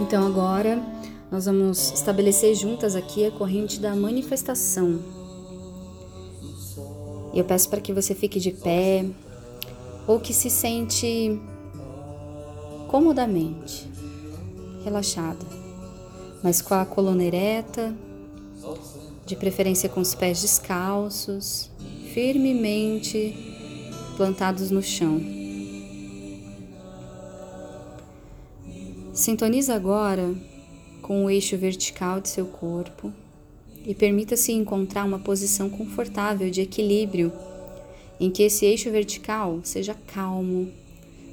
Então 0.00 0.26
agora 0.26 0.80
nós 1.30 1.46
vamos 1.46 1.92
estabelecer 1.92 2.54
juntas 2.54 2.94
aqui 2.94 3.26
a 3.26 3.30
corrente 3.30 3.80
da 3.80 3.94
manifestação. 3.94 4.98
Eu 7.34 7.44
peço 7.44 7.68
para 7.68 7.80
que 7.80 7.92
você 7.92 8.14
fique 8.14 8.40
de 8.40 8.50
pé 8.50 9.04
ou 10.06 10.18
que 10.18 10.32
se 10.32 10.48
sente 10.48 11.38
comodamente, 12.88 13.86
relaxada, 14.82 15.44
mas 16.42 16.62
com 16.62 16.74
a 16.74 16.86
coluna 16.86 17.22
ereta, 17.22 17.94
de 19.26 19.36
preferência 19.36 19.88
com 19.90 20.00
os 20.00 20.14
pés 20.14 20.40
descalços, 20.40 21.70
firmemente 22.14 23.36
plantados 24.16 24.70
no 24.70 24.82
chão. 24.82 25.20
Sintoniza 29.18 29.74
agora 29.74 30.32
com 31.02 31.24
o 31.24 31.28
eixo 31.28 31.58
vertical 31.58 32.20
de 32.20 32.28
seu 32.28 32.46
corpo 32.46 33.12
e 33.84 33.92
permita-se 33.92 34.52
encontrar 34.52 35.04
uma 35.04 35.18
posição 35.18 35.68
confortável 35.68 36.48
de 36.48 36.60
equilíbrio 36.60 37.32
em 38.20 38.30
que 38.30 38.44
esse 38.44 38.64
eixo 38.64 38.92
vertical 38.92 39.58
seja 39.64 39.92
calmo, 40.06 40.72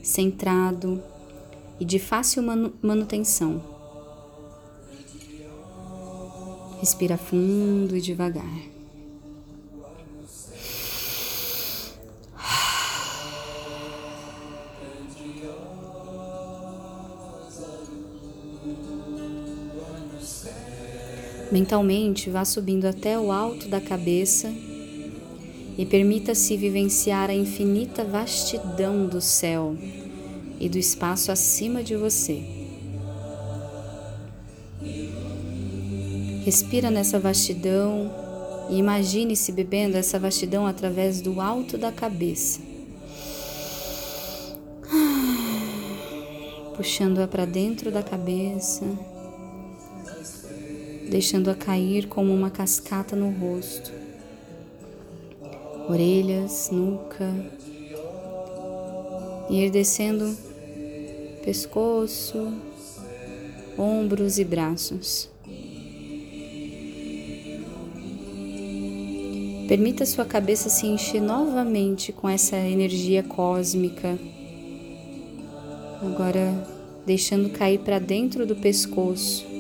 centrado 0.02 0.99
e 1.79 1.85
de 1.85 1.99
fácil 1.99 2.41
manutenção. 2.81 3.62
Respira 6.79 7.18
fundo 7.18 7.96
e 7.96 8.02
devagar. 8.02 8.74
Mentalmente, 21.51 22.29
vá 22.29 22.43
subindo 22.43 22.85
até 22.85 23.20
o 23.20 23.32
alto 23.32 23.68
da 23.68 23.79
cabeça 23.79 24.51
e 25.77 25.85
permita-se 25.85 26.57
vivenciar 26.57 27.29
a 27.29 27.35
infinita 27.35 28.04
vastidão 28.04 29.05
do 29.05 29.21
céu 29.21 29.77
e 30.60 30.68
do 30.68 30.79
espaço 30.79 31.32
acima 31.32 31.84
de 31.84 31.96
você. 31.96 32.43
Respira 36.43 36.90
nessa 36.90 37.20
vastidão 37.20 38.12
e 38.70 38.77
imagine-se 38.77 39.52
bebendo 39.52 39.98
essa 39.98 40.18
vastidão 40.18 40.65
através 40.65 41.21
do 41.21 41.40
alto 41.40 41.77
da 41.77 41.91
cabeça. 41.91 42.59
Puxando-a 46.76 47.27
para 47.27 47.46
dentro 47.46 47.91
da 47.91 48.02
cabeça 48.02 48.85
deixando-a 51.09 51.55
cair 51.55 52.07
como 52.07 52.34
uma 52.34 52.49
cascata 52.49 53.15
no 53.15 53.29
rosto, 53.29 53.91
orelhas, 55.87 56.70
nuca, 56.71 57.31
e 59.49 59.63
ir 59.63 59.70
descendo 59.70 60.35
pescoço, 61.43 62.53
ombros 63.77 64.39
e 64.39 64.44
braços. 64.44 65.29
Permita 69.68 70.06
sua 70.06 70.25
cabeça 70.25 70.69
se 70.69 70.85
encher 70.85 71.22
novamente 71.22 72.12
com 72.12 72.30
essa 72.30 72.56
energia 72.56 73.24
cósmica. 73.24 74.18
Agora 76.01 76.68
deixando 77.06 77.50
cair 77.50 77.80
para 77.80 78.00
dentro 78.00 78.46
do 78.46 78.56
pescoço 78.56 79.55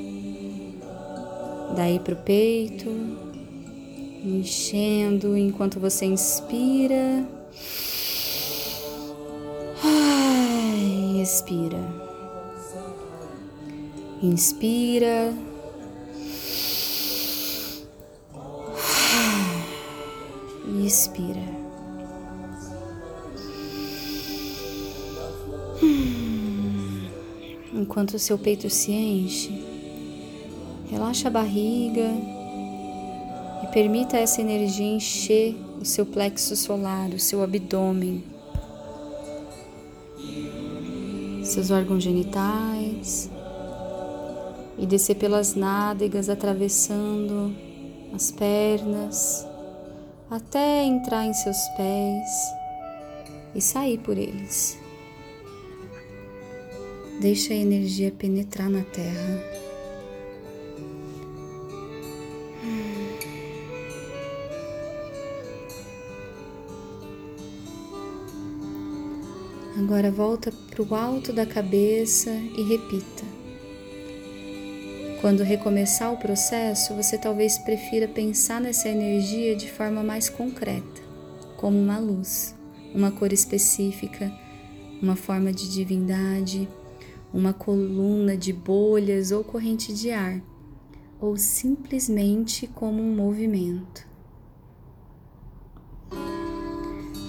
daí 1.75 1.99
para 1.99 2.13
o 2.13 2.17
peito, 2.17 2.89
enchendo 4.23 5.37
enquanto 5.37 5.79
você 5.79 6.05
inspira. 6.05 7.25
Ai, 9.83 11.21
expira. 11.21 11.77
Inspira. 14.23 15.33
E 20.67 20.87
expira. 20.87 21.55
Enquanto 27.73 28.13
o 28.13 28.19
seu 28.19 28.37
peito 28.37 28.69
se 28.69 28.91
enche, 28.91 29.54
Relaxa 30.95 31.27
a 31.27 31.31
barriga 31.31 32.09
e 33.61 33.67
permita 33.73 34.15
essa 34.15 34.39
energia 34.39 34.95
encher 34.95 35.53
o 35.77 35.83
seu 35.83 36.05
plexo 36.05 36.55
solar, 36.55 37.09
o 37.09 37.19
seu 37.19 37.43
abdômen, 37.43 38.23
seus 41.43 41.69
órgãos 41.69 42.01
genitais 42.01 43.29
e 44.77 44.85
descer 44.85 45.15
pelas 45.15 45.53
nádegas, 45.53 46.29
atravessando 46.29 47.53
as 48.13 48.31
pernas 48.31 49.45
até 50.31 50.81
entrar 50.85 51.25
em 51.25 51.33
seus 51.33 51.57
pés 51.75 52.29
e 53.53 53.59
sair 53.59 53.97
por 53.97 54.17
eles. 54.17 54.79
Deixa 57.19 57.51
a 57.51 57.57
energia 57.57 58.13
penetrar 58.17 58.69
na 58.69 58.81
terra. 58.81 59.64
Agora 69.77 70.09
volta 70.09 70.53
para 70.71 70.81
o 70.81 70.95
alto 70.95 71.33
da 71.33 71.45
cabeça 71.45 72.31
e 72.31 72.63
repita. 72.63 73.25
Quando 75.19 75.43
recomeçar 75.43 76.13
o 76.13 76.17
processo, 76.17 76.93
você 76.93 77.17
talvez 77.17 77.57
prefira 77.57 78.07
pensar 78.07 78.61
nessa 78.61 78.87
energia 78.87 79.53
de 79.53 79.69
forma 79.69 80.01
mais 80.01 80.29
concreta, 80.29 81.01
como 81.57 81.77
uma 81.77 81.99
luz, 81.99 82.55
uma 82.93 83.11
cor 83.11 83.33
específica, 83.33 84.31
uma 85.01 85.17
forma 85.17 85.51
de 85.51 85.69
divindade, 85.69 86.69
uma 87.33 87.51
coluna 87.51 88.37
de 88.37 88.53
bolhas 88.53 89.31
ou 89.33 89.43
corrente 89.43 89.93
de 89.93 90.09
ar, 90.09 90.41
ou 91.19 91.35
simplesmente 91.35 92.65
como 92.65 93.03
um 93.03 93.13
movimento. 93.13 94.07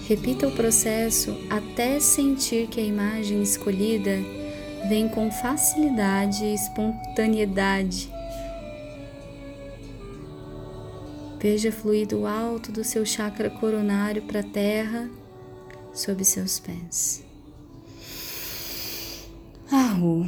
Repita 0.07 0.47
o 0.47 0.51
processo 0.53 1.37
até 1.49 1.99
sentir 1.99 2.67
que 2.67 2.79
a 2.79 2.83
imagem 2.83 3.43
escolhida 3.43 4.17
vem 4.87 5.09
com 5.09 5.29
facilidade 5.29 6.45
e 6.45 6.53
espontaneidade. 6.53 8.09
Veja 11.37 11.73
fluir 11.73 12.07
do 12.07 12.25
alto 12.25 12.71
do 12.71 12.85
seu 12.85 13.05
chakra 13.05 13.49
coronário 13.49 14.21
para 14.21 14.39
a 14.39 14.43
terra 14.43 15.09
sob 15.93 16.23
seus 16.23 16.57
pés. 16.57 17.21
Ahu. 19.69 20.25